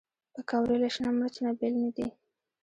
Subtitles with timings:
[0.33, 2.07] پکورې له شنه مرچ نه بېل نه دي